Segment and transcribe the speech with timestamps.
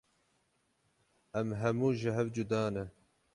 [1.39, 2.83] Em hemû ji hev cuda ne.